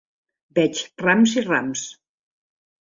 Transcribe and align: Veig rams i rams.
Veig 0.59 0.81
rams 1.05 1.37
i 1.39 1.45
rams. 1.45 1.87